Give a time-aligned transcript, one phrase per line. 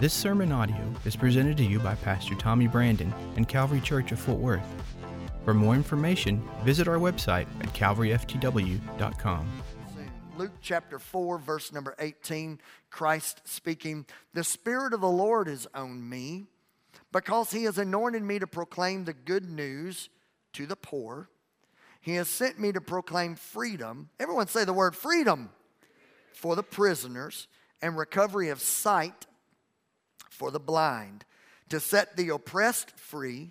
[0.00, 4.20] This sermon audio is presented to you by Pastor Tommy Brandon and Calvary Church of
[4.20, 4.62] Fort Worth.
[5.44, 9.48] For more information, visit our website at calvaryftw.com.
[10.36, 16.08] Luke chapter 4, verse number 18, Christ speaking, The Spirit of the Lord is on
[16.08, 16.46] me,
[17.10, 20.10] because he has anointed me to proclaim the good news
[20.52, 21.28] to the poor.
[22.00, 24.10] He has sent me to proclaim freedom.
[24.20, 25.50] Everyone say the word freedom
[26.34, 27.48] for the prisoners
[27.82, 29.26] and recovery of sight
[30.38, 31.24] for the blind,
[31.68, 33.50] to set the oppressed free,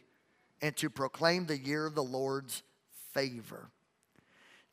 [0.61, 2.63] and to proclaim the year of the Lord's
[3.13, 3.69] favor.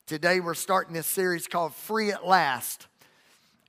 [0.07, 2.87] Today we're starting this series called Free at Last.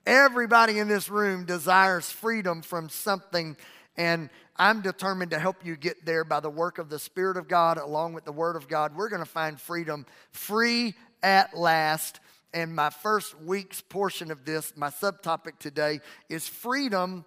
[0.05, 3.57] Everybody in this room desires freedom from something,
[3.97, 7.49] and I'm determined to help you get there by the work of the Spirit of
[7.49, 8.95] God along with the Word of God.
[8.95, 12.21] We're going to find freedom free at last.
[12.53, 17.25] And my first week's portion of this, my subtopic today, is freedom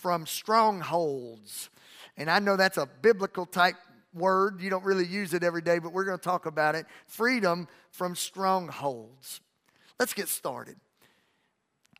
[0.00, 1.70] from strongholds.
[2.16, 3.76] And I know that's a biblical type
[4.14, 4.60] word.
[4.60, 6.86] You don't really use it every day, but we're going to talk about it.
[7.06, 9.40] Freedom from strongholds.
[9.98, 10.76] Let's get started.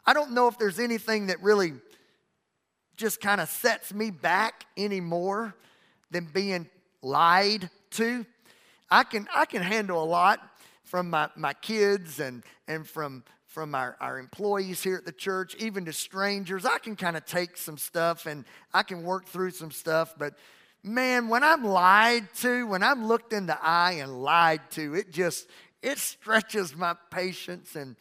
[0.06, 1.74] I don't know if there's anything that really
[2.96, 5.54] just kind of sets me back anymore
[6.10, 6.68] than being
[7.02, 8.24] lied to.
[8.90, 10.40] I can, I can handle a lot
[10.84, 13.22] from my, my kids and, and from
[13.58, 16.64] from our, our employees here at the church, even to strangers.
[16.64, 20.34] I can kind of take some stuff and I can work through some stuff, but
[20.84, 25.10] man, when I'm lied to, when I'm looked in the eye and lied to, it
[25.10, 25.48] just
[25.82, 27.96] it stretches my patience and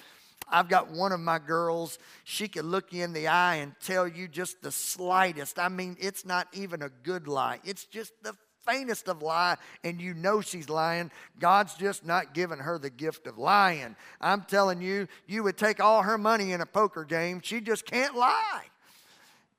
[0.47, 4.07] I've got one of my girls, she can look you in the eye and tell
[4.07, 5.57] you just the slightest.
[5.57, 7.61] I mean, it's not even a good lie.
[7.63, 8.35] It's just the
[8.67, 13.27] faintest of lie and you know she's lying, God's just not giving her the gift
[13.27, 13.95] of lying.
[14.19, 17.41] I'm telling you, you would take all her money in a poker game.
[17.43, 18.63] She just can't lie.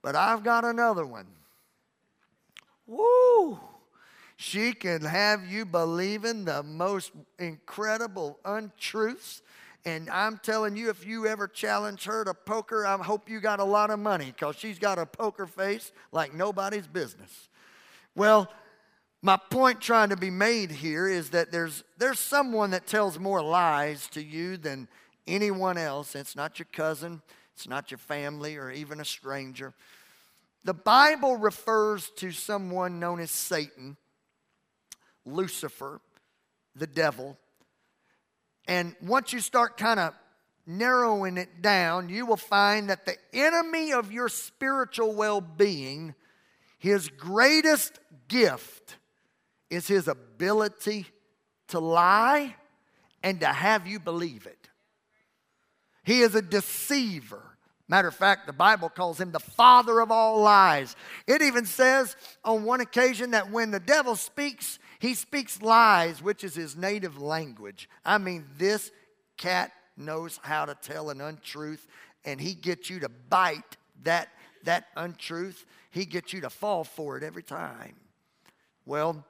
[0.03, 1.27] But I've got another one.
[2.86, 3.58] Woo!
[4.36, 9.42] She can have you believing the most incredible untruths.
[9.85, 13.58] And I'm telling you, if you ever challenge her to poker, I hope you got
[13.58, 17.48] a lot of money because she's got a poker face like nobody's business.
[18.14, 18.51] Well,
[19.20, 23.42] my point trying to be made here is that there's, there's someone that tells more
[23.42, 24.89] lies to you than
[25.27, 26.14] anyone else.
[26.14, 27.20] It's not your cousin,
[27.55, 29.74] it's not your family, or even a stranger.
[30.64, 33.96] The Bible refers to someone known as Satan,
[35.24, 36.00] Lucifer,
[36.77, 37.36] the devil.
[38.67, 40.14] And once you start kind of
[40.67, 46.14] narrowing it down, you will find that the enemy of your spiritual well being,
[46.79, 47.98] his greatest
[48.29, 48.96] gift,
[49.70, 51.06] is his ability
[51.68, 52.55] to lie
[53.23, 54.68] and to have you believe it.
[56.05, 57.42] He is a deceiver.
[57.89, 60.95] Matter of fact, the Bible calls him the father of all lies.
[61.27, 66.45] It even says on one occasion that when the devil speaks, he speaks lies, which
[66.45, 67.89] is his native language.
[68.05, 68.90] I mean, this
[69.36, 71.86] cat knows how to tell an untruth,
[72.24, 74.29] and he gets you to bite that,
[74.64, 75.64] that untruth.
[75.90, 77.96] He gets you to fall for it every time.
[78.85, 79.24] Well,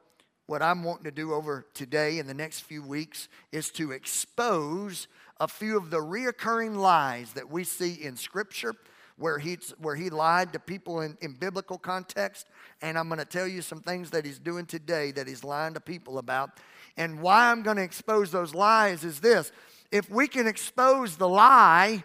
[0.48, 5.06] what I'm wanting to do over today in the next few weeks is to expose
[5.38, 8.74] a few of the reoccurring lies that we see in Scripture
[9.18, 12.46] where he, where he lied to people in, in biblical context.
[12.80, 15.74] And I'm going to tell you some things that he's doing today that he's lying
[15.74, 16.52] to people about.
[16.96, 19.52] And why I'm going to expose those lies is this
[19.92, 22.04] if we can expose the lie,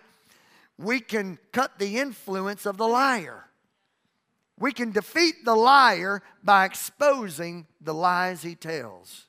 [0.77, 3.45] we can cut the influence of the liar.
[4.63, 9.25] We can defeat the liar by exposing the lies he tells.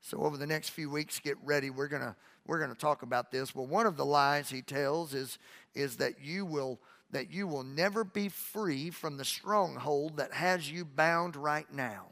[0.00, 2.14] So over the next few weeks get ready we're going to
[2.46, 3.52] we're going to talk about this.
[3.52, 5.38] Well, one of the lies he tells is
[5.74, 6.78] is that you will
[7.10, 12.10] that you will never be free from the stronghold that has you bound right now.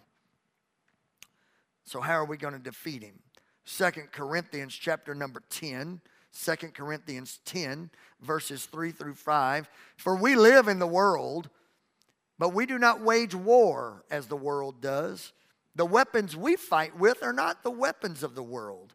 [1.85, 3.21] So how are we going to defeat him?
[3.65, 6.01] Second Corinthians chapter number 10
[6.33, 7.91] 2 Corinthians 10,
[8.21, 9.69] verses 3 through 5.
[9.97, 11.49] For we live in the world,
[12.39, 15.33] but we do not wage war as the world does.
[15.75, 18.95] The weapons we fight with are not the weapons of the world.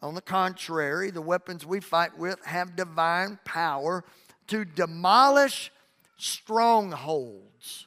[0.00, 4.04] On the contrary, the weapons we fight with have divine power
[4.46, 5.72] to demolish
[6.16, 7.86] strongholds.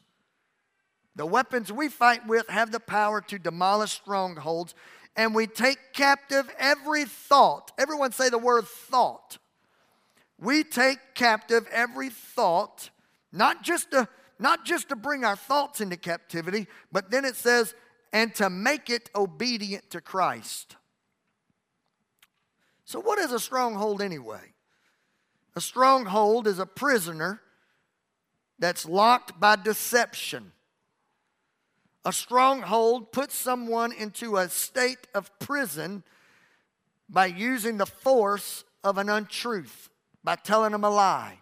[1.16, 4.74] The weapons we fight with have the power to demolish strongholds,
[5.16, 7.72] and we take captive every thought.
[7.78, 9.38] Everyone say the word thought.
[10.40, 12.90] We take captive every thought,
[13.32, 14.08] not just to
[14.42, 17.76] not just to bring our thoughts into captivity, but then it says,
[18.12, 20.76] and to make it obedient to Christ.
[22.84, 24.54] So, what is a stronghold anyway?
[25.56, 27.40] A stronghold is a prisoner
[28.58, 30.52] that's locked by deception.
[32.04, 36.04] A stronghold puts someone into a state of prison
[37.08, 39.90] by using the force of an untruth,
[40.24, 41.38] by telling them a lie.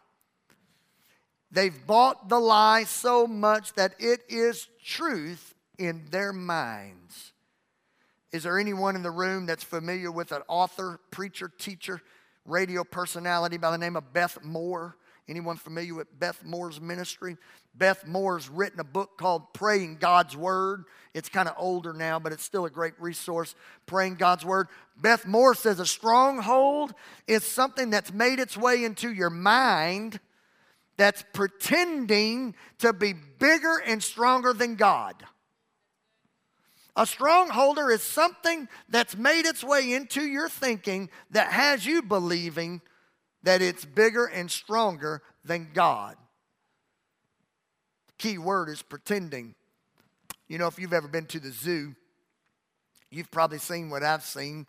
[1.51, 7.33] They've bought the lie so much that it is truth in their minds.
[8.31, 12.01] Is there anyone in the room that's familiar with an author, preacher, teacher,
[12.45, 14.95] radio personality by the name of Beth Moore?
[15.27, 17.37] Anyone familiar with Beth Moore's ministry?
[17.75, 20.85] Beth Moore's written a book called Praying God's Word.
[21.13, 23.55] It's kind of older now, but it's still a great resource.
[23.85, 24.67] Praying God's Word.
[24.97, 26.93] Beth Moore says a stronghold
[27.27, 30.19] is something that's made its way into your mind
[30.99, 35.15] that's pretending to be bigger and stronger than God.
[36.97, 42.81] A strongholder is something that's made its way into your thinking that has you believing
[43.43, 46.17] that it's bigger and stronger than God.
[48.07, 49.55] The key word is pretending.
[50.49, 51.95] You know, if you've ever been to the zoo,
[53.09, 54.67] you've probably seen what I've seen.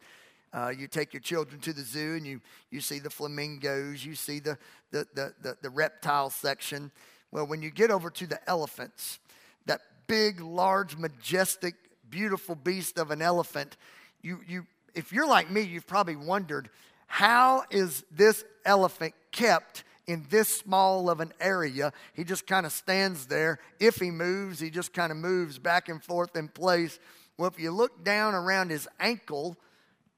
[0.52, 4.14] Uh, you take your children to the zoo and you, you see the flamingos, you
[4.14, 4.58] see the,
[4.90, 6.90] the, the, the, the reptile section.
[7.30, 9.20] Well, when you get over to the elephants,
[9.66, 11.74] that big, large, majestic
[12.08, 13.76] beautiful beast of an elephant,
[14.22, 16.68] you, you, if you're like me, you've probably wondered
[17.06, 21.92] how is this elephant kept in this small of an area?
[22.14, 23.60] He just kind of stands there.
[23.78, 26.98] If he moves, he just kind of moves back and forth in place.
[27.38, 29.56] Well, if you look down around his ankle,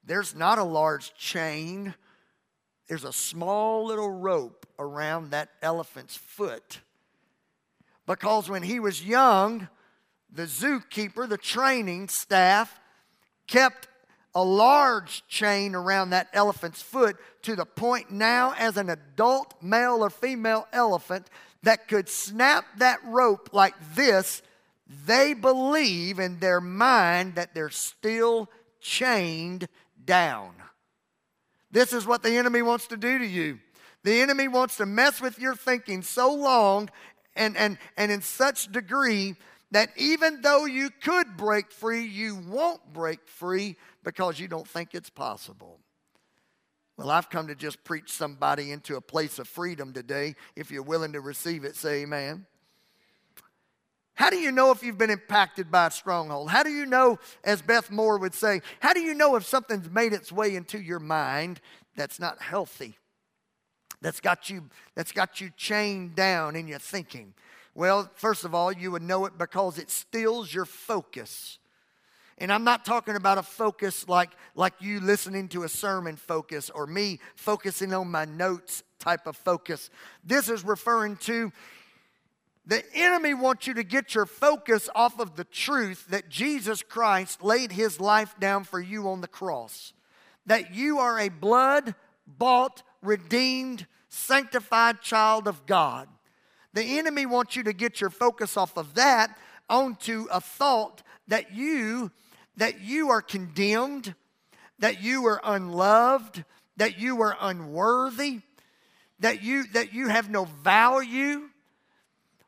[0.05, 1.93] there's not a large chain.
[2.87, 6.79] There's a small little rope around that elephant's foot.
[8.05, 9.69] Because when he was young,
[10.31, 12.79] the zookeeper, the training staff,
[13.47, 13.87] kept
[14.35, 20.03] a large chain around that elephant's foot to the point now, as an adult male
[20.03, 21.29] or female elephant
[21.61, 24.41] that could snap that rope like this,
[25.05, 28.49] they believe in their mind that they're still
[28.81, 29.67] chained
[30.05, 30.53] down.
[31.71, 33.59] This is what the enemy wants to do to you.
[34.03, 36.89] The enemy wants to mess with your thinking so long
[37.35, 39.35] and, and, and in such degree
[39.71, 44.93] that even though you could break free, you won't break free because you don't think
[44.93, 45.79] it's possible.
[46.95, 50.35] Well, I've come to just preach somebody into a place of freedom today.
[50.55, 52.45] If you're willing to receive it, say amen.
[54.15, 56.49] How do you know if you've been impacted by a stronghold?
[56.49, 59.89] How do you know, as Beth Moore would say, how do you know if something's
[59.89, 61.59] made its way into your mind
[61.95, 62.97] that's not healthy?
[64.01, 67.33] That's got you, that's got you chained down in your thinking.
[67.73, 71.57] Well, first of all, you would know it because it steals your focus.
[72.37, 76.69] And I'm not talking about a focus like, like you listening to a sermon focus
[76.69, 79.89] or me focusing on my notes type of focus.
[80.23, 81.51] This is referring to
[82.65, 87.43] the enemy wants you to get your focus off of the truth that Jesus Christ
[87.43, 89.93] laid his life down for you on the cross.
[90.45, 91.95] That you are a blood
[92.25, 96.07] bought, redeemed, sanctified child of God.
[96.73, 99.37] The enemy wants you to get your focus off of that
[99.69, 102.11] onto a thought that you
[102.57, 104.13] that you are condemned,
[104.77, 106.45] that you are unloved,
[106.77, 108.41] that you are unworthy,
[109.19, 111.49] that you that you have no value.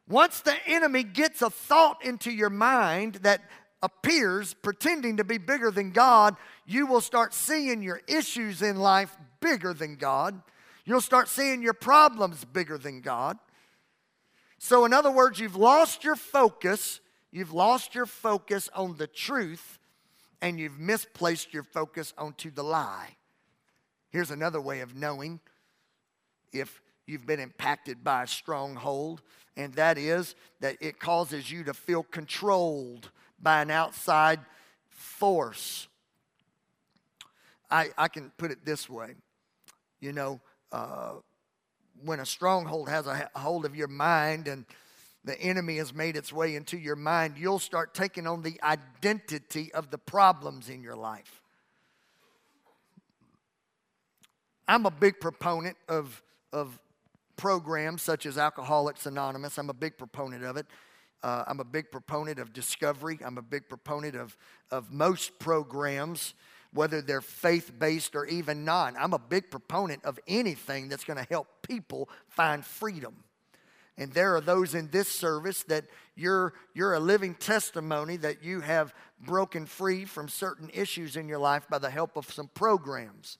[0.08, 3.42] Once the enemy gets a thought into your mind that
[3.82, 6.36] appears pretending to be bigger than God,
[6.66, 10.42] you will start seeing your issues in life bigger than God.
[10.86, 13.38] You'll start seeing your problems bigger than God.
[14.60, 17.00] So, in other words, you've lost your focus.
[17.32, 19.78] You've lost your focus on the truth,
[20.42, 23.18] and you've misplaced your focus onto the lie.
[24.10, 25.42] Here's another way of knowing
[26.54, 29.22] if you've been impacted by a stronghold,
[29.58, 33.10] and that is that it causes you to feel controlled
[33.42, 34.40] by an outside
[34.90, 35.88] force.
[37.70, 39.16] I, I can put it this way
[40.06, 40.40] you know,
[40.72, 41.14] uh,
[42.04, 44.66] when a stronghold has a hold of your mind and
[45.24, 49.74] the enemy has made its way into your mind, you'll start taking on the identity
[49.74, 51.42] of the problems in your life.
[54.68, 56.22] I'm a big proponent of,
[56.54, 56.78] of
[57.38, 59.58] programs such as Alcoholics Anonymous.
[59.58, 60.66] I'm a big proponent of it.
[61.24, 63.20] Uh, I'm a big proponent of discovery.
[63.26, 64.38] I'm a big proponent of,
[64.72, 66.34] of most programs
[66.76, 68.94] whether they're faith based or even not.
[69.00, 73.24] I'm a big proponent of anything that's going to help people find freedom.
[73.98, 78.60] And there are those in this service that you're, you're a living testimony that you
[78.60, 83.38] have broken free from certain issues in your life by the help of some programs.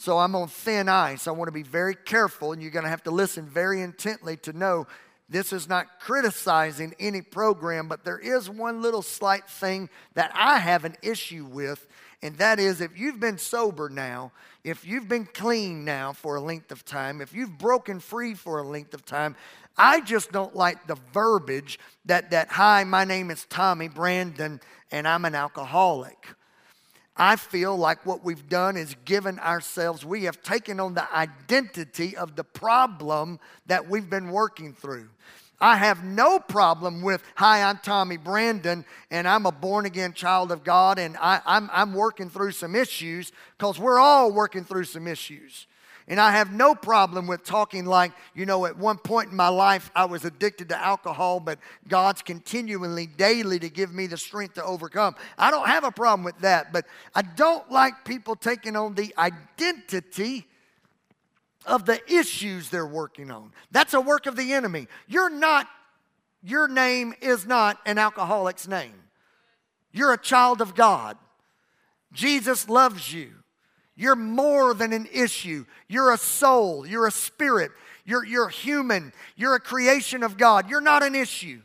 [0.00, 1.28] So I'm on thin ice.
[1.28, 4.38] I want to be very careful, and you're going to have to listen very intently
[4.38, 4.86] to know
[5.30, 10.58] This is not criticizing any program, but there is one little slight thing that I
[10.58, 11.86] have an issue with,
[12.20, 14.32] and that is if you've been sober now,
[14.64, 18.58] if you've been clean now for a length of time, if you've broken free for
[18.58, 19.36] a length of time,
[19.76, 25.06] I just don't like the verbiage that, that hi, my name is Tommy Brandon, and
[25.06, 26.26] I'm an alcoholic.
[27.20, 32.16] I feel like what we've done is given ourselves, we have taken on the identity
[32.16, 35.10] of the problem that we've been working through.
[35.60, 40.50] I have no problem with, hi, I'm Tommy Brandon, and I'm a born again child
[40.50, 44.64] of God, and I, am I'm, I'm working through some issues because we're all working
[44.64, 45.66] through some issues.
[46.10, 49.46] And I have no problem with talking like, you know, at one point in my
[49.46, 54.54] life, I was addicted to alcohol, but God's continually, daily to give me the strength
[54.54, 55.14] to overcome.
[55.38, 59.14] I don't have a problem with that, but I don't like people taking on the
[59.16, 60.48] identity
[61.64, 63.52] of the issues they're working on.
[63.70, 64.88] That's a work of the enemy.
[65.06, 65.68] You're not,
[66.42, 68.94] your name is not an alcoholic's name.
[69.92, 71.16] You're a child of God.
[72.12, 73.30] Jesus loves you.
[74.00, 75.66] You're more than an issue.
[75.86, 76.86] You're a soul.
[76.86, 77.70] You're a spirit.
[78.06, 79.12] You're, you're human.
[79.36, 80.70] You're a creation of God.
[80.70, 81.60] You're not an issue.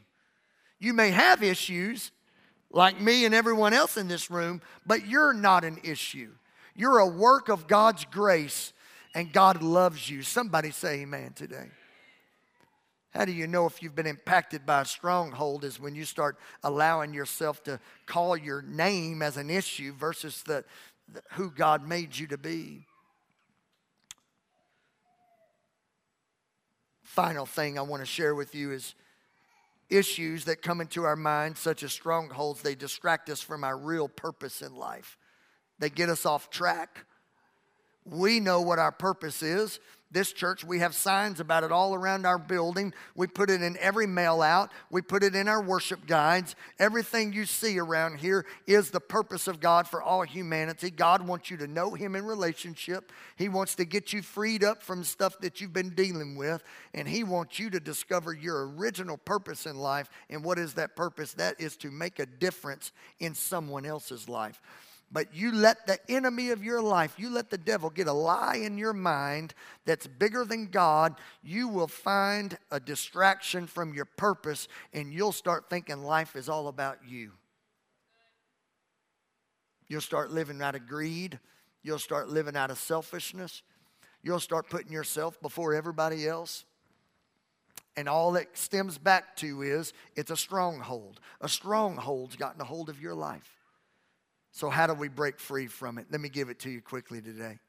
[0.77, 2.11] You may have issues
[2.69, 6.29] like me and everyone else in this room, but you're not an issue.
[6.75, 8.73] You're a work of God's grace,
[9.13, 10.21] and God loves you.
[10.21, 11.69] Somebody say amen today.
[13.11, 16.37] How do you know if you've been impacted by a stronghold is when you start
[16.65, 20.65] allowing yourself to call your name as an issue versus the,
[21.33, 22.85] who God made you to be.
[27.03, 28.93] Final thing I want to share with you is
[29.89, 34.09] issues that come into our minds, such as strongholds, they distract us from our real
[34.09, 35.17] purpose in life.
[35.79, 37.05] They get us off track.
[38.05, 39.79] We know what our purpose is.
[40.15, 42.93] This church, we have signs about it all around our building.
[43.15, 46.55] We put it in every mail out, we put it in our worship guides.
[46.79, 50.89] Everything you see around here is the purpose of God for all humanity.
[50.89, 54.81] God wants you to know Him in relationship, He wants to get you freed up
[54.81, 59.17] from stuff that you've been dealing with, and He wants you to discover your original
[59.17, 60.07] purpose in life.
[60.29, 61.33] And what is that purpose?
[61.33, 64.61] That is to make a difference in someone else's life.
[65.11, 68.57] But you let the enemy of your life, you let the devil get a lie
[68.57, 69.53] in your mind
[69.85, 75.69] that's bigger than God, you will find a distraction from your purpose and you'll start
[75.69, 77.31] thinking life is all about you.
[79.87, 81.39] You'll start living out of greed.
[81.83, 83.61] You'll start living out of selfishness.
[84.23, 86.65] You'll start putting yourself before everybody else.
[87.95, 91.19] And all it stems back to is it's a stronghold.
[91.41, 93.54] A stronghold's gotten a hold of your life.
[94.55, 96.05] So, how do we break free from it?
[96.09, 97.59] Let me give it to you quickly today.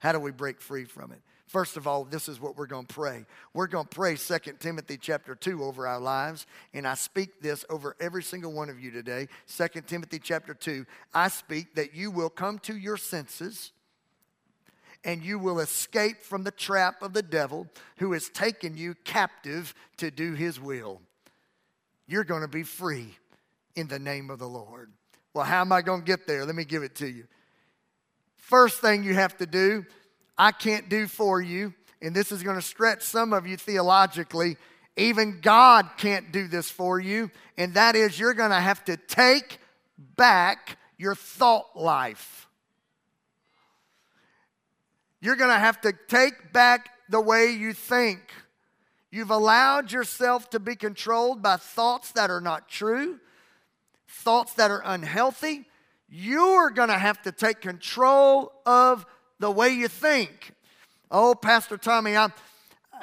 [0.00, 1.22] How do we break free from it?
[1.46, 3.24] First of all, this is what we're going to pray.
[3.54, 7.64] We're going to pray 2 Timothy chapter 2 over our lives, and I speak this
[7.70, 9.28] over every single one of you today.
[9.56, 10.84] 2 Timothy chapter 2,
[11.14, 13.72] I speak that you will come to your senses
[15.02, 19.74] and you will escape from the trap of the devil who has taken you captive
[19.96, 21.00] to do his will.
[22.06, 23.16] You're going to be free
[23.74, 24.92] in the name of the Lord.
[25.34, 26.44] Well, how am I going to get there?
[26.44, 27.26] Let me give it to you.
[28.36, 29.84] First thing you have to do,
[30.36, 31.72] I can't do for you,
[32.02, 34.56] and this is going to stretch some of you theologically.
[34.96, 38.96] Even God can't do this for you, and that is you're going to have to
[38.96, 39.58] take
[40.16, 42.48] back your thought life.
[45.20, 48.20] You're going to have to take back the way you think.
[49.12, 53.20] You've allowed yourself to be controlled by thoughts that are not true
[54.10, 55.66] thoughts that are unhealthy,
[56.08, 59.06] you're going to have to take control of
[59.38, 60.52] the way you think.
[61.10, 62.32] Oh, Pastor Tommy, I'm,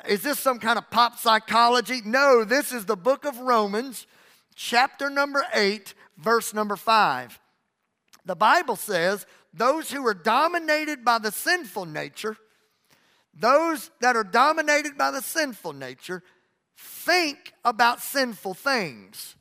[0.07, 2.01] is this some kind of pop psychology?
[2.05, 4.05] No, this is the book of Romans,
[4.55, 7.39] chapter number 8, verse number 5.
[8.25, 12.37] The Bible says, those who are dominated by the sinful nature,
[13.33, 16.23] those that are dominated by the sinful nature,
[16.77, 19.37] think about sinful things.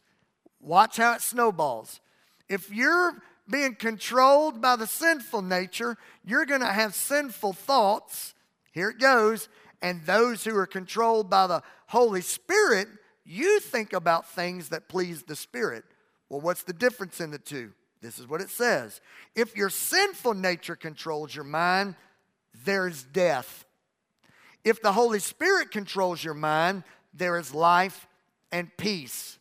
[0.66, 2.00] Watch how it snowballs.
[2.48, 8.34] If you're being controlled by the sinful nature, you're going to have sinful thoughts.
[8.72, 9.48] Here it goes.
[9.80, 12.88] And those who are controlled by the Holy Spirit,
[13.24, 15.84] you think about things that please the Spirit.
[16.28, 17.72] Well, what's the difference in the two?
[18.02, 19.00] This is what it says.
[19.36, 21.94] If your sinful nature controls your mind,
[22.64, 23.64] there's death.
[24.64, 26.82] If the Holy Spirit controls your mind,
[27.14, 28.08] there is life
[28.50, 29.35] and peace.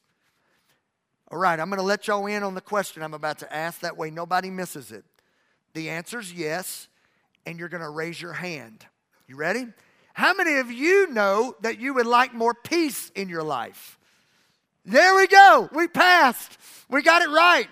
[1.32, 3.80] All right, I'm going to let y'all in on the question I'm about to ask.
[3.80, 5.04] That way, nobody misses it.
[5.74, 6.88] The answer is yes,
[7.46, 8.86] and you're going to raise your hand.
[9.28, 9.66] You ready?
[10.14, 13.98] How many of you know that you would like more peace in your life?
[14.86, 15.68] There we go.
[15.74, 16.58] We passed.
[16.90, 17.68] We got it right.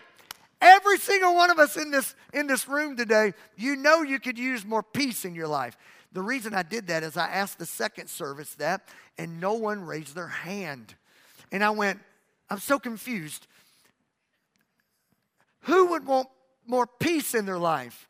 [0.59, 4.39] Every single one of us in this, in this room today, you know you could
[4.39, 5.77] use more peace in your life.
[6.11, 9.83] The reason I did that is I asked the second service that, and no one
[9.83, 10.95] raised their hand.
[11.51, 11.99] And I went,
[12.53, 13.47] I'm so confused.
[15.61, 16.27] Who would want
[16.67, 18.07] more peace in their life?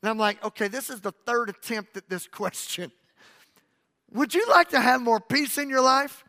[0.00, 2.92] And I'm like, okay, this is the third attempt at this question.
[4.12, 6.22] Would you like to have more peace in your life?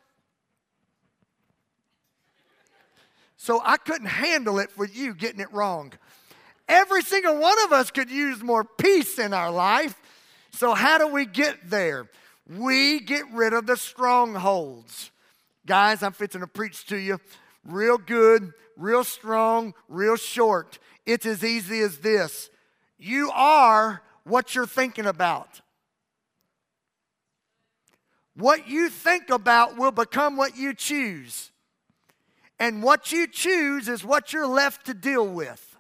[3.38, 5.94] So I couldn't handle it with you getting it wrong.
[6.68, 9.94] Every single one of us could use more peace in our life.
[10.54, 12.10] So, how do we get there?
[12.50, 15.12] We get rid of the strongholds.
[15.66, 17.20] Guys, I'm fixing to preach to you
[17.66, 20.80] real good, real strong, real short.
[21.06, 22.50] It's as easy as this
[22.98, 25.62] you are what you're thinking about.
[28.36, 31.52] What you think about will become what you choose.
[32.60, 35.78] And what you choose is what you're left to deal with.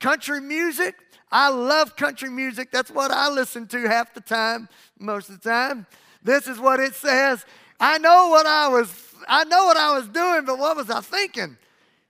[0.00, 0.94] Country music,
[1.30, 2.70] I love country music.
[2.70, 4.68] That's what I listen to half the time,
[4.98, 5.86] most of the time.
[6.22, 7.44] This is what it says.
[7.78, 11.00] I know what I was I know what I was doing, but what was I
[11.00, 11.56] thinking?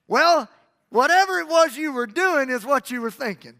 [0.08, 0.48] Well,
[0.90, 3.54] whatever it was you were doing is what you were thinking.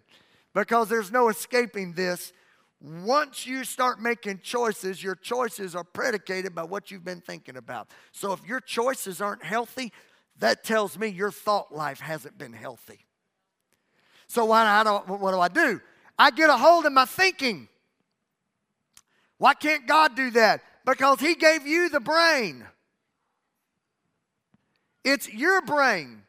[0.54, 2.32] Because there's no escaping this.
[2.80, 7.88] Once you start making choices, your choices are predicated by what you've been thinking about.
[8.12, 9.92] So if your choices aren't healthy,
[10.38, 13.06] that tells me your thought life hasn't been healthy.
[14.28, 15.80] So why, what do I do?
[16.18, 17.68] I get a hold of my thinking.
[19.38, 20.62] Why can't God do that?
[20.86, 22.64] Because He gave you the brain.
[25.04, 26.22] It's your brain.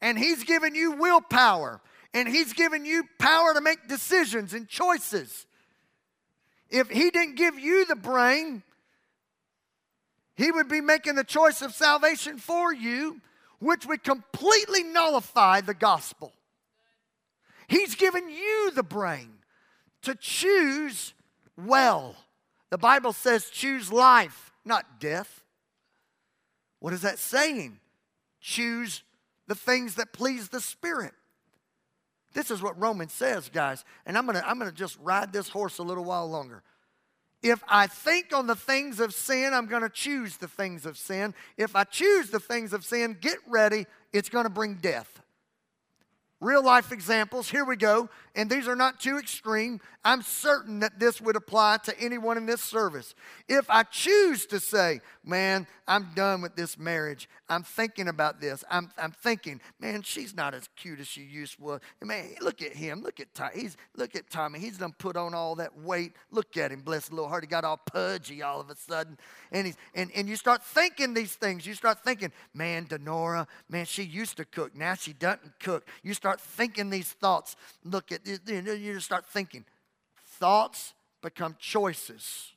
[0.00, 1.82] And He's given you willpower.
[2.14, 5.46] And He's given you power to make decisions and choices.
[6.70, 8.62] If he didn't give you the brain,
[10.36, 13.20] he would be making the choice of salvation for you,
[13.58, 16.32] which would completely nullify the gospel.
[17.66, 19.32] He's given you the brain
[20.02, 21.12] to choose
[21.56, 22.14] well.
[22.70, 25.42] The Bible says choose life, not death.
[26.78, 27.78] What is that saying?
[28.40, 29.02] Choose
[29.46, 31.12] the things that please the Spirit.
[32.32, 33.84] This is what Romans says, guys.
[34.06, 36.62] And I'm to I'm to just ride this horse a little while longer.
[37.42, 41.34] If I think on the things of sin, I'm to choose the things of sin.
[41.56, 45.22] If I choose the things of sin, get ready, it's to bring death.
[46.40, 48.08] Real life examples, here we go.
[48.34, 49.80] And these are not too extreme.
[50.04, 53.14] I'm certain that this would apply to anyone in this service.
[53.48, 58.64] If I choose to say, man, I'm done with this marriage, I'm thinking about this,
[58.70, 61.62] I'm, I'm thinking, man, she's not as cute as she used to.
[61.62, 61.80] Was.
[62.02, 63.02] Man, look at him.
[63.02, 63.52] Look at Tommy.
[63.54, 64.60] He's, look at Tommy.
[64.60, 66.12] He's done put on all that weight.
[66.30, 67.42] Look at him, bless the little heart.
[67.42, 69.18] He got all pudgy all of a sudden.
[69.50, 71.66] And, he's, and, and you start thinking these things.
[71.66, 74.76] You start thinking, man, Denora, man, she used to cook.
[74.76, 75.86] Now she doesn't cook.
[76.02, 77.56] You start thinking these thoughts.
[77.84, 79.64] Look at, you, know, you just start thinking
[80.38, 82.52] thoughts become choices.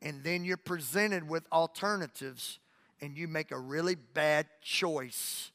[0.00, 2.58] And then you're presented with alternatives
[3.00, 5.50] and you make a really bad choice.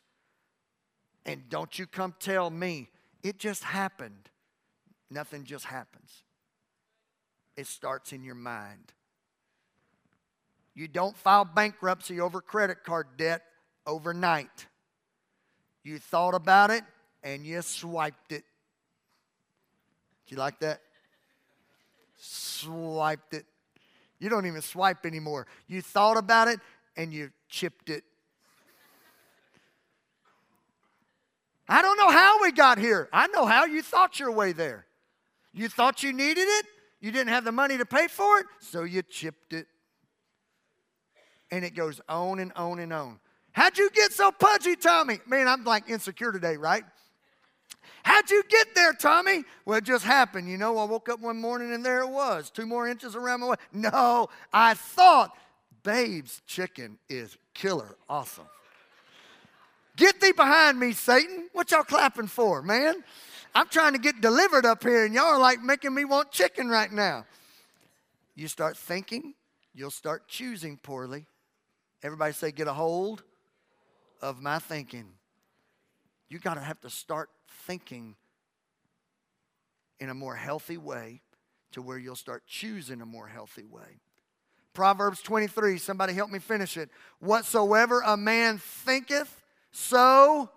[1.25, 2.89] And don't you come tell me,
[3.23, 4.29] it just happened.
[5.09, 6.23] Nothing just happens,
[7.57, 8.93] it starts in your mind.
[10.73, 13.43] You don't file bankruptcy over credit card debt
[13.85, 14.67] overnight.
[15.83, 16.83] You thought about it
[17.23, 18.43] and you swiped it.
[20.27, 20.81] Do you like that?
[22.17, 23.45] Swiped it.
[24.19, 25.47] You don't even swipe anymore.
[25.67, 26.59] You thought about it
[26.95, 28.03] and you chipped it.
[31.67, 33.07] I don't know how we got here.
[33.13, 34.85] I know how you thought your way there.
[35.53, 36.65] You thought you needed it,
[36.99, 39.67] you didn't have the money to pay for it, so you chipped it.
[41.49, 43.19] And it goes on and on and on.
[43.51, 45.19] How'd you get so pudgy, Tommy?
[45.27, 46.83] Man, I'm like insecure today, right?
[48.03, 49.43] How'd you get there, Tommy?
[49.65, 50.49] Well, it just happened.
[50.49, 53.41] You know, I woke up one morning and there it was, two more inches around
[53.41, 53.59] my waist.
[53.73, 55.35] No, I thought,
[55.83, 58.45] Babe's chicken is killer awesome.
[59.97, 61.49] Get thee behind me, Satan.
[61.53, 63.03] What y'all clapping for, man?
[63.53, 66.69] I'm trying to get delivered up here, and y'all are like making me want chicken
[66.69, 67.25] right now.
[68.35, 69.33] You start thinking,
[69.73, 71.25] you'll start choosing poorly.
[72.01, 73.23] Everybody say, get a hold
[74.21, 75.05] of my thinking.
[76.29, 77.29] You got to have to start
[77.65, 78.15] thinking
[79.99, 81.21] in a more healthy way
[81.71, 83.99] to where you'll start choosing a more healthy way.
[84.73, 86.89] Proverbs 23, somebody help me finish it.
[87.19, 90.49] Whatsoever a man thinketh, so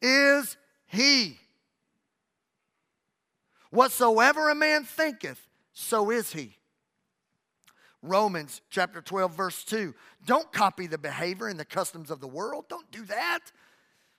[0.00, 0.56] is
[0.86, 1.38] he.
[3.70, 6.54] Whatsoever a man thinketh, so is he.
[8.02, 9.94] Romans chapter 12, verse 2.
[10.24, 12.64] Don't copy the behavior and the customs of the world.
[12.68, 13.40] Don't do that.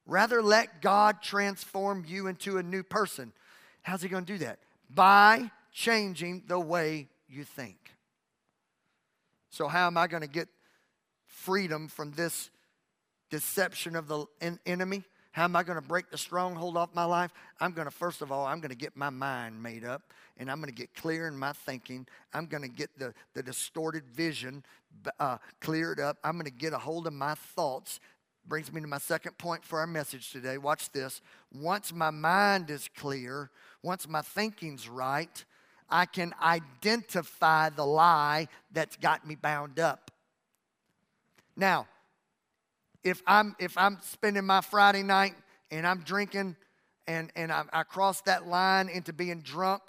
[0.06, 3.34] Rather, let God transform you into a new person.
[3.82, 4.60] How's He going to do that?
[4.90, 7.78] By changing the way you think.
[9.50, 10.48] So, how am I going to get
[11.26, 12.50] freedom from this
[13.30, 14.26] deception of the
[14.66, 15.04] enemy?
[15.32, 17.32] How am I going to break the stronghold off my life?
[17.60, 20.02] I'm going to, first of all, I'm going to get my mind made up
[20.38, 22.08] and I'm going to get clear in my thinking.
[22.34, 24.64] I'm going to get the, the distorted vision
[25.20, 26.18] uh, cleared up.
[26.24, 28.00] I'm going to get a hold of my thoughts.
[28.50, 30.58] Brings me to my second point for our message today.
[30.58, 31.22] Watch this.
[31.54, 33.52] Once my mind is clear,
[33.84, 35.46] once my thinking's right,
[35.88, 40.10] I can identify the lie that's got me bound up.
[41.56, 41.86] Now,
[43.04, 45.36] if I'm if I'm spending my Friday night
[45.70, 46.56] and I'm drinking
[47.06, 49.84] and and I, I cross that line into being drunk,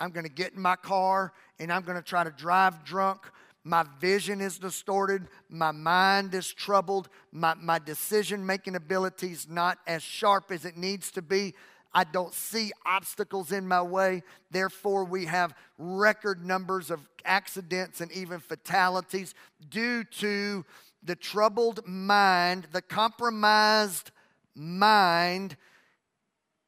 [0.00, 3.20] I'm going to get in my car and I'm going to try to drive drunk.
[3.66, 5.26] My vision is distorted.
[5.50, 7.08] My mind is troubled.
[7.32, 11.52] My, my decision making ability is not as sharp as it needs to be.
[11.92, 14.22] I don't see obstacles in my way.
[14.52, 19.34] Therefore, we have record numbers of accidents and even fatalities
[19.68, 20.64] due to
[21.02, 24.12] the troubled mind, the compromised
[24.54, 25.56] mind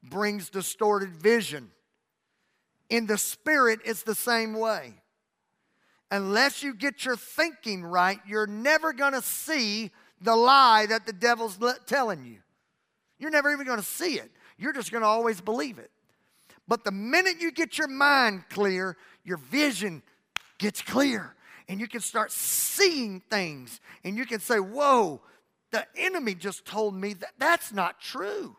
[0.03, 1.71] brings distorted vision.
[2.91, 4.95] In the spirit, it's the same way.
[6.11, 9.91] Unless you get your thinking right, you're never going to see
[10.21, 12.39] the lie that the devil's telling you.
[13.19, 14.31] You're never even going to see it.
[14.57, 15.91] You're just going to always believe it.
[16.67, 20.03] But the minute you get your mind clear, your vision
[20.59, 21.35] gets clear
[21.69, 25.21] and you can start seeing things and you can say, Whoa,
[25.71, 28.57] the enemy just told me that that's not true.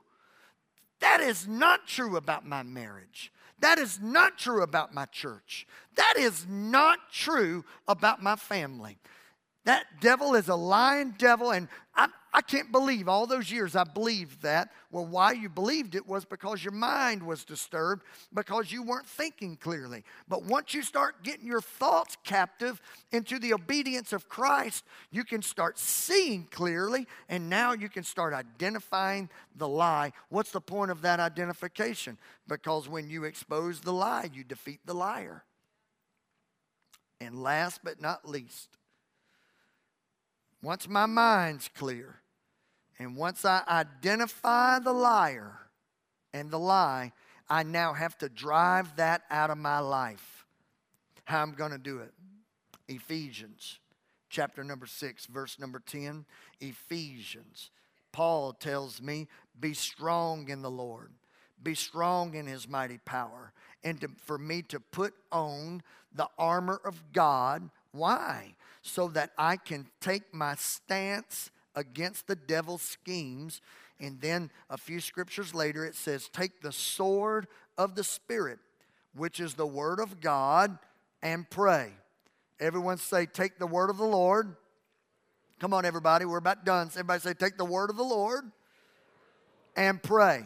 [1.00, 3.32] That is not true about my marriage.
[3.62, 5.68] That is not true about my church.
[5.96, 8.98] That is not true about my family.
[9.66, 13.84] That devil is a lying devil, and I, I can't believe all those years I
[13.84, 14.72] believed that.
[14.92, 19.56] Well, why you believed it was because your mind was disturbed, because you weren't thinking
[19.56, 20.04] clearly.
[20.28, 25.42] But once you start getting your thoughts captive into the obedience of Christ, you can
[25.42, 30.12] start seeing clearly, and now you can start identifying the lie.
[30.30, 32.20] What's the point of that identification?
[32.48, 35.44] Because when you expose the lie, you defeat the liar.
[37.20, 38.70] And last but not least,
[40.62, 42.19] once my mind's clear,
[43.00, 45.60] and once I identify the liar
[46.34, 47.12] and the lie,
[47.50, 50.46] I now have to drive that out of my life.
[51.26, 52.14] How I'm going to do it.
[52.88, 53.80] Ephesians
[54.30, 56.26] chapter number 6, verse number 10.
[56.60, 57.72] Ephesians.
[58.12, 59.28] Paul tells me,
[59.60, 61.12] Be strong in the Lord,
[61.62, 63.54] be strong in his mighty power.
[63.84, 65.84] And to, for me to put on
[66.14, 67.70] the armor of God.
[67.92, 68.56] Why?
[68.82, 73.62] so that I can take my stance against the devil's schemes.
[74.00, 78.60] And then a few scriptures later, it says, Take the sword of the Spirit,
[79.16, 80.78] which is the word of God,
[81.22, 81.92] and pray.
[82.60, 84.56] Everyone say, Take the word of the Lord.
[85.60, 86.88] Come on, everybody, we're about done.
[86.88, 88.52] everybody say, Take the word of the Lord
[89.76, 90.46] and pray.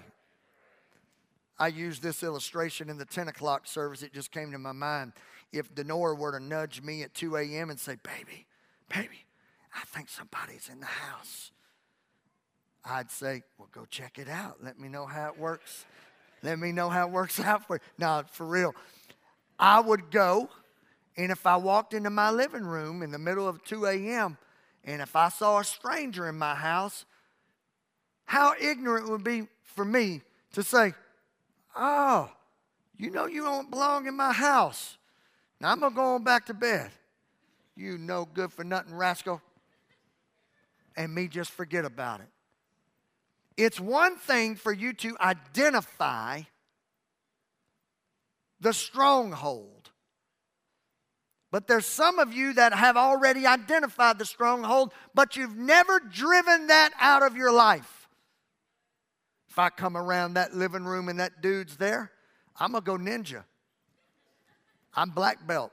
[1.59, 4.01] I used this illustration in the 10 o'clock service.
[4.01, 5.13] It just came to my mind
[5.51, 7.69] if Denora were to nudge me at 2 a.m.
[7.69, 8.47] and say, Baby,
[8.89, 9.22] baby,
[9.75, 11.51] I think somebody's in the house,
[12.85, 14.57] I'd say, Well, go check it out.
[14.63, 15.85] Let me know how it works.
[16.41, 17.81] Let me know how it works out for you.
[17.97, 18.73] No, for real.
[19.57, 20.49] I would go,
[21.15, 24.37] and if I walked into my living room in the middle of 2 a.m.,
[24.83, 27.05] and if I saw a stranger in my house,
[28.25, 30.21] how ignorant would be for me
[30.53, 30.93] to say,
[31.75, 32.29] Oh,
[32.97, 34.97] you know you don't belong in my house.
[35.59, 36.91] Now I'm going to go on back to bed.
[37.75, 39.41] You no good for nothing rascal.
[40.95, 42.27] And me just forget about it.
[43.57, 46.41] It's one thing for you to identify
[48.59, 49.91] the stronghold.
[51.51, 56.67] But there's some of you that have already identified the stronghold, but you've never driven
[56.67, 58.07] that out of your life.
[59.49, 62.11] If I come around that living room and that dude's there,
[62.59, 63.43] I'm going to go ninja.
[64.95, 65.71] I'm black belt.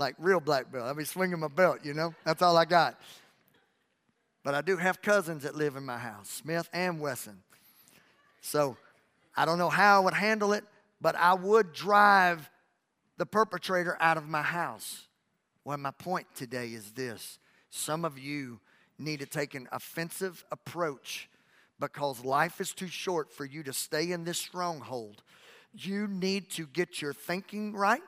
[0.00, 0.86] Like real black belt.
[0.86, 2.14] I'll be swinging my belt, you know?
[2.24, 2.98] That's all I got.
[4.42, 7.42] But I do have cousins that live in my house, Smith and Wesson.
[8.40, 8.78] So
[9.36, 10.64] I don't know how I would handle it,
[11.02, 12.48] but I would drive
[13.18, 15.06] the perpetrator out of my house.
[15.64, 18.58] Well, my point today is this some of you
[18.98, 21.28] need to take an offensive approach
[21.78, 25.22] because life is too short for you to stay in this stronghold.
[25.74, 28.00] You need to get your thinking right.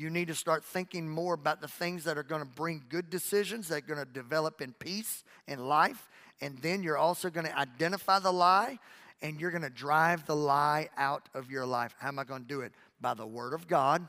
[0.00, 3.10] You need to start thinking more about the things that are going to bring good
[3.10, 6.08] decisions, that are going to develop in peace and life.
[6.40, 8.78] And then you're also going to identify the lie
[9.20, 11.94] and you're going to drive the lie out of your life.
[11.98, 12.72] How am I going to do it?
[12.98, 14.08] By the Word of God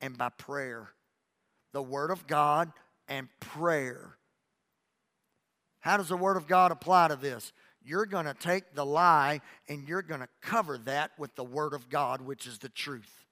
[0.00, 0.90] and by prayer.
[1.72, 2.70] The Word of God
[3.08, 4.16] and prayer.
[5.80, 7.52] How does the Word of God apply to this?
[7.84, 11.74] You're going to take the lie and you're going to cover that with the Word
[11.74, 13.25] of God, which is the truth.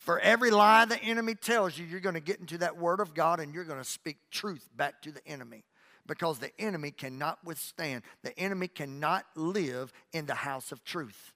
[0.00, 3.12] For every lie the enemy tells you, you're going to get into that Word of
[3.12, 5.62] God and you're going to speak truth back to the enemy
[6.06, 8.02] because the enemy cannot withstand.
[8.22, 11.34] The enemy cannot live in the house of truth.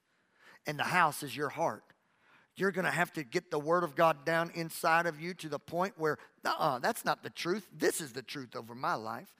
[0.66, 1.84] And the house is your heart.
[2.56, 5.50] You're going to have to get the word of God down inside of you to
[5.50, 7.68] the point where, uh that's not the truth.
[7.76, 9.34] This is the truth over my life.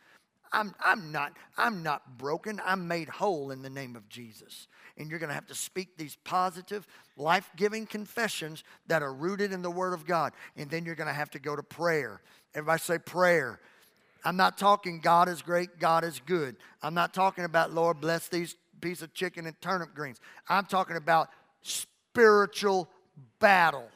[0.55, 2.61] I'm, I'm, not, I'm not broken.
[2.65, 4.69] I'm made whole in the name of Jesus.
[4.97, 6.87] And you're going to have to speak these positive,
[7.17, 10.33] life giving confessions that are rooted in the Word of God.
[10.57, 12.21] And then you're going to have to go to prayer.
[12.55, 13.59] Everybody say prayer.
[14.25, 16.57] I'm not talking God is great, God is good.
[16.83, 20.21] I'm not talking about, Lord, bless these piece of chicken and turnip greens.
[20.49, 21.29] I'm talking about
[21.63, 22.89] spiritual
[23.41, 23.89] battle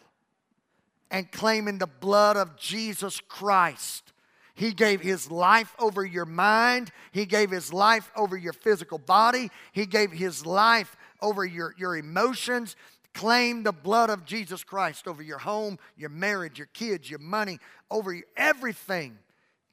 [1.10, 4.12] and claiming the blood of Jesus Christ.
[4.58, 6.90] He gave his life over your mind.
[7.12, 9.52] He gave his life over your physical body.
[9.70, 12.74] He gave his life over your, your emotions.
[13.14, 17.60] Claim the blood of Jesus Christ over your home, your marriage, your kids, your money,
[17.88, 19.18] over everything.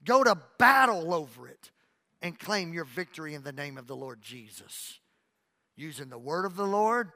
[0.04, 1.72] Go to battle over it
[2.22, 5.00] and claim your victory in the name of the Lord Jesus.
[5.76, 7.12] Using the word of the Lord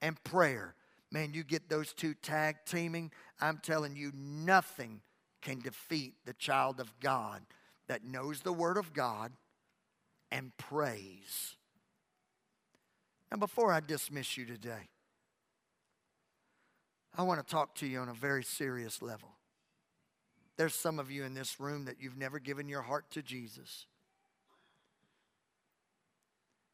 [0.00, 0.76] and prayer.
[1.10, 3.10] Man, you get those two tag teaming,
[3.40, 5.00] I'm telling you, nothing
[5.42, 7.42] can defeat the child of God
[7.88, 9.32] that knows the word of God
[10.30, 11.56] and prays.
[13.30, 14.88] Now, before I dismiss you today,
[17.16, 19.28] I want to talk to you on a very serious level.
[20.56, 23.86] There's some of you in this room that you've never given your heart to Jesus.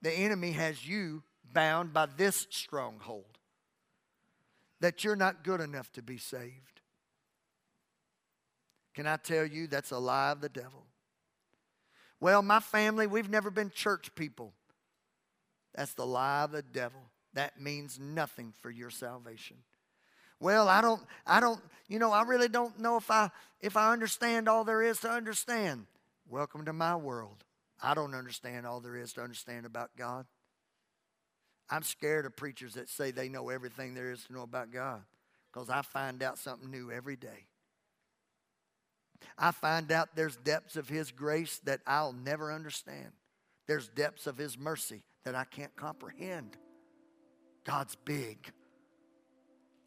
[0.03, 3.39] The enemy has you bound by this stronghold
[4.81, 6.78] that you're not good enough to be saved.
[8.99, 10.85] Can I tell you that's a lie of the devil?
[12.19, 14.53] Well, my family, we've never been church people.
[15.73, 17.03] That's the lie of the devil.
[17.33, 19.59] That means nothing for your salvation.
[20.41, 23.31] Well, I don't, I don't, you know, I really don't know if I
[23.61, 25.87] if I understand all there is to understand.
[26.29, 27.45] Welcome to my world.
[27.81, 30.27] I don't understand all there is to understand about God.
[31.71, 35.03] I'm scared of preachers that say they know everything there is to know about God
[35.53, 37.47] because I find out something new every day.
[39.37, 43.13] I find out there's depths of His grace that I'll never understand.
[43.67, 46.57] There's depths of His mercy that I can't comprehend.
[47.65, 48.51] God's big.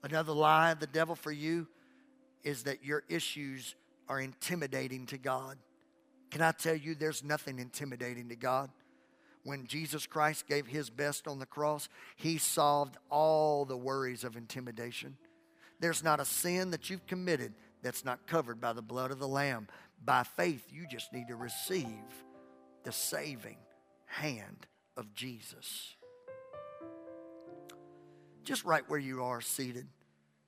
[0.04, 1.68] Another lie of the devil for you
[2.44, 3.76] is that your issues
[4.08, 5.58] are intimidating to God.
[6.32, 8.70] Can I tell you, there's nothing intimidating to God?
[9.44, 14.38] When Jesus Christ gave his best on the cross, he solved all the worries of
[14.38, 15.18] intimidation.
[15.80, 19.28] There's not a sin that you've committed that's not covered by the blood of the
[19.28, 19.68] Lamb.
[20.04, 21.86] By faith, you just need to receive
[22.84, 23.58] the saving
[24.06, 24.68] hand
[24.98, 25.96] of Jesus
[28.44, 29.88] just right where you are seated,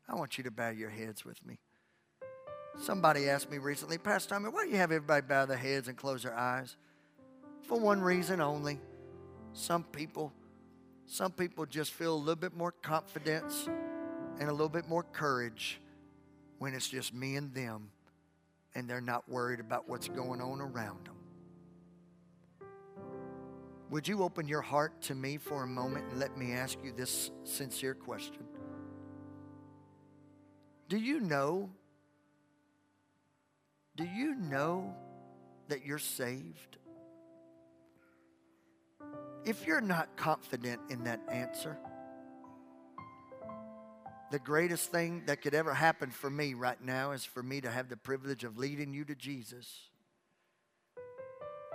[0.07, 1.59] I want you to bow your heads with me.
[2.77, 5.95] Somebody asked me recently, Pastor Tommy, why do you have everybody bow their heads and
[5.95, 6.75] close their eyes?
[7.61, 8.79] For one reason only.
[9.53, 10.33] Some people,
[11.05, 13.69] some people just feel a little bit more confidence
[14.39, 15.79] and a little bit more courage
[16.63, 17.89] when it's just me and them
[18.73, 21.17] and they're not worried about what's going on around them.
[23.89, 26.93] Would you open your heart to me for a moment and let me ask you
[26.93, 28.45] this sincere question?
[30.87, 31.69] Do you know?
[33.97, 34.95] Do you know
[35.67, 36.77] that you're saved?
[39.43, 41.77] If you're not confident in that answer,
[44.33, 47.69] the greatest thing that could ever happen for me right now is for me to
[47.69, 49.91] have the privilege of leading you to Jesus.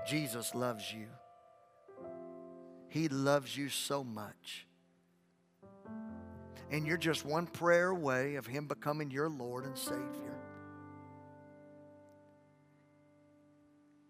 [0.08, 1.06] Jesus loves you.
[2.88, 4.66] He loves you so much.
[6.72, 10.36] And you're just one prayer away of Him becoming your Lord and Savior.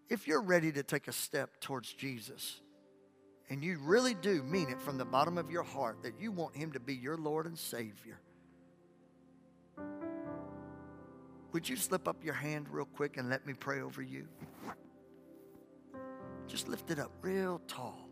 [0.09, 2.61] If you're ready to take a step towards Jesus,
[3.51, 6.55] and you really do mean it from the bottom of your heart that you want
[6.55, 8.19] Him to be your Lord and Savior,
[11.51, 14.27] would you slip up your hand real quick and let me pray over you?
[16.47, 18.07] Just lift it up real tall.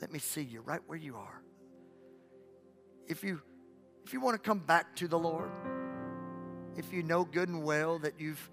[0.00, 1.42] Let me see you right where you are.
[3.06, 3.40] If you
[4.04, 5.50] if you want to come back to the Lord,
[6.76, 8.50] if you know good and well that you've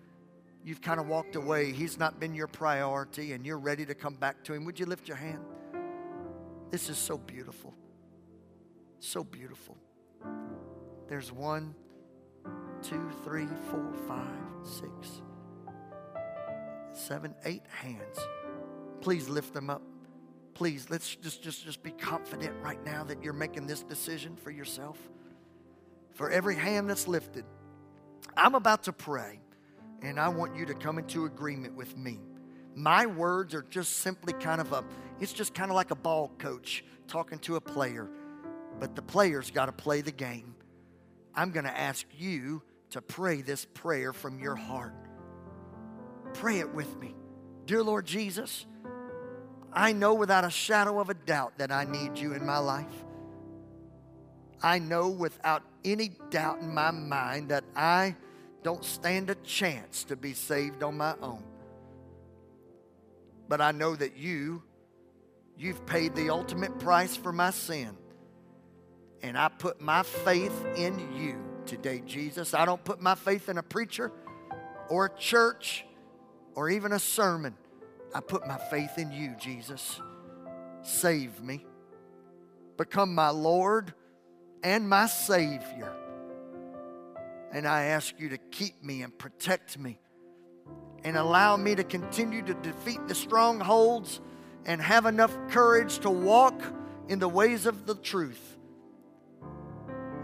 [0.64, 4.16] you've kind of walked away, he's not been your priority and you're ready to come
[4.16, 5.40] back to him, would you lift your hand?
[6.70, 7.74] This is so beautiful.
[9.00, 9.78] So beautiful.
[11.08, 11.74] There's one,
[12.82, 14.28] two, three, four, five,
[14.64, 15.22] six,
[16.94, 18.18] seven, eight hands.
[19.02, 19.82] Please lift them up.
[20.54, 24.50] Please, let's just, just, just be confident right now that you're making this decision for
[24.50, 24.98] yourself.
[26.14, 27.46] For every hand that's lifted,
[28.36, 29.40] I'm about to pray,
[30.02, 32.20] and I want you to come into agreement with me.
[32.74, 34.84] My words are just simply kind of a,
[35.20, 38.10] it's just kind of like a ball coach talking to a player,
[38.80, 40.56] but the player's got to play the game.
[41.38, 44.96] I'm going to ask you to pray this prayer from your heart.
[46.34, 47.14] Pray it with me.
[47.66, 48.66] Dear Lord Jesus,
[49.72, 53.06] I know without a shadow of a doubt that I need you in my life.
[54.64, 58.16] I know without any doubt in my mind that I
[58.64, 61.44] don't stand a chance to be saved on my own.
[63.48, 64.64] But I know that you,
[65.56, 67.96] you've paid the ultimate price for my sin.
[69.22, 72.54] And I put my faith in you today, Jesus.
[72.54, 74.12] I don't put my faith in a preacher
[74.90, 75.86] or a church
[76.56, 77.56] or even a sermon.
[78.14, 80.00] I put my faith in you, Jesus.
[80.82, 81.66] Save me.
[82.78, 83.94] Become my Lord
[84.64, 85.94] and my Savior.
[87.52, 90.00] And I ask you to keep me and protect me
[91.04, 94.20] and allow me to continue to defeat the strongholds
[94.66, 96.62] and have enough courage to walk
[97.08, 98.57] in the ways of the truth.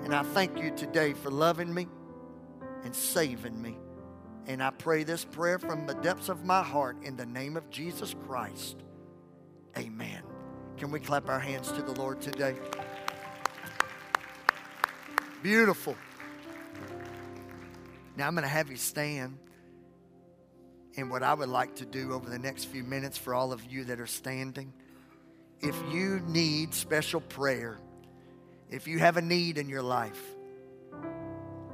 [0.04, 1.88] And I thank you today for loving me
[2.84, 3.78] and saving me.
[4.48, 7.70] And I pray this prayer from the depths of my heart in the name of
[7.70, 8.76] Jesus Christ.
[9.78, 10.22] Amen.
[10.78, 12.56] Can we clap our hands to the Lord today?
[15.42, 15.96] Beautiful.
[18.18, 19.38] Now I'm going to have you stand.
[20.98, 23.64] And what I would like to do over the next few minutes for all of
[23.66, 24.74] you that are standing,
[25.62, 27.80] if you need special prayer,
[28.74, 30.20] if you have a need in your life,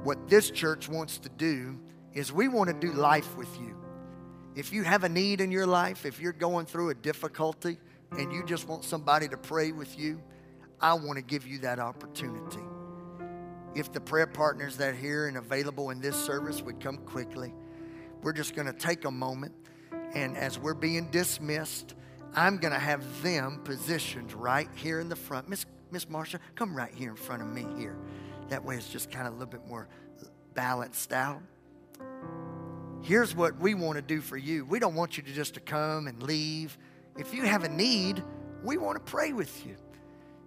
[0.02, 1.80] what this church wants to do
[2.12, 3.74] is we want to do life with you.
[4.54, 7.78] If you have a need in your life, if you're going through a difficulty
[8.10, 10.20] and you just want somebody to pray with you,
[10.78, 12.60] I want to give you that opportunity.
[13.74, 17.54] If the prayer partners that are here and available in this service would come quickly,
[18.20, 19.54] we're just going to take a moment.
[20.12, 21.94] And as we're being dismissed,
[22.34, 25.48] I'm going to have them positioned right here in the front.
[25.48, 27.96] Miss, Miss Marsha, come right here in front of me here.
[28.48, 29.88] That way it's just kind of a little bit more
[30.54, 31.42] balanced out.
[33.02, 34.64] Here's what we want to do for you.
[34.64, 36.76] We don't want you to just to come and leave.
[37.18, 38.22] If you have a need,
[38.62, 39.76] we want to pray with you.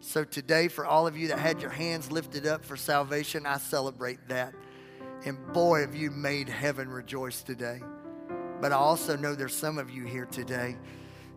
[0.01, 3.57] So today, for all of you that had your hands lifted up for salvation, I
[3.57, 4.53] celebrate that.
[5.25, 7.81] And boy, have you made heaven rejoice today.
[8.59, 10.77] But I also know there's some of you here today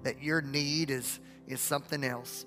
[0.03, 2.45] that your need is, is something else.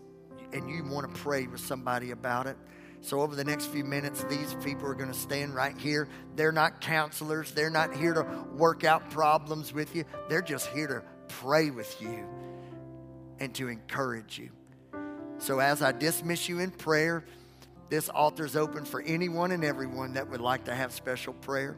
[0.53, 2.57] And you want to pray with somebody about it.
[3.01, 6.09] So, over the next few minutes, these people are going to stand right here.
[6.35, 10.03] They're not counselors, they're not here to work out problems with you.
[10.27, 12.25] They're just here to pray with you
[13.39, 14.49] and to encourage you.
[15.37, 17.23] So, as I dismiss you in prayer,
[17.89, 21.77] this altar is open for anyone and everyone that would like to have special prayer.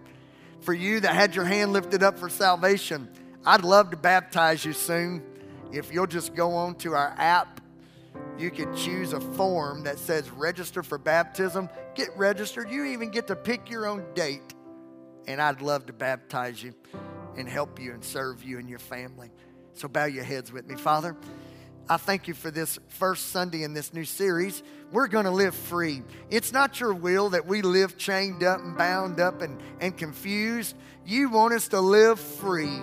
[0.62, 3.08] For you that had your hand lifted up for salvation,
[3.46, 5.24] I'd love to baptize you soon.
[5.72, 7.61] If you'll just go on to our app
[8.38, 11.70] you can choose a form that says register for baptism.
[11.96, 12.70] Get registered.
[12.70, 14.54] You even get to pick your own date.
[15.28, 16.74] And I'd love to baptize you
[17.38, 19.30] and help you and serve you and your family.
[19.74, 20.76] So bow your heads with me.
[20.76, 21.16] Father,
[21.88, 24.64] I thank you for this first Sunday in this new series.
[24.92, 26.04] We're going to live free.
[26.30, 30.76] It's not your will that we live chained up and bound up and, and confused.
[31.06, 32.80] You want us to live free.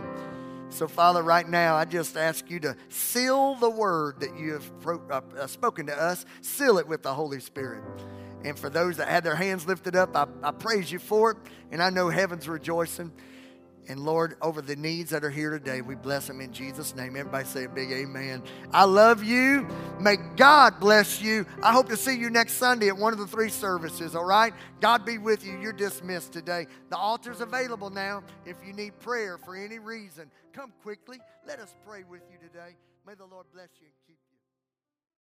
[0.70, 4.80] So, Father, right now, I just ask you to seal the word that you have
[4.80, 7.82] pro- uh, spoken to us, seal it with the Holy Spirit.
[8.44, 11.36] And for those that had their hands lifted up, I, I praise you for it.
[11.72, 13.12] And I know heaven's rejoicing.
[13.88, 17.16] And Lord, over the needs that are here today, we bless them in Jesus' name.
[17.16, 18.42] Everybody say a big amen.
[18.70, 19.66] I love you.
[19.98, 21.46] May God bless you.
[21.62, 24.52] I hope to see you next Sunday at one of the three services, all right?
[24.80, 25.58] God be with you.
[25.58, 26.66] You're dismissed today.
[26.90, 30.30] The altar's available now if you need prayer for any reason.
[30.52, 31.18] Come quickly.
[31.46, 32.76] Let us pray with you today.
[33.06, 33.88] May the Lord bless you.